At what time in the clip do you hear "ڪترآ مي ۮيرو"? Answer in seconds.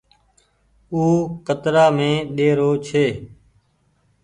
1.45-2.69